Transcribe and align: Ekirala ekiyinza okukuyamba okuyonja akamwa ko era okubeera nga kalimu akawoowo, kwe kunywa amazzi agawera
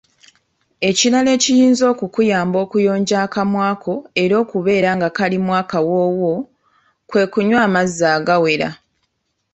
Ekirala 0.89 1.29
ekiyinza 1.37 1.83
okukuyamba 1.93 2.57
okuyonja 2.65 3.15
akamwa 3.25 3.67
ko 3.83 3.93
era 4.23 4.35
okubeera 4.43 4.89
nga 4.97 5.09
kalimu 5.17 5.51
akawoowo, 5.61 6.33
kwe 7.09 7.23
kunywa 7.31 7.59
amazzi 7.67 8.03
agawera 8.15 8.69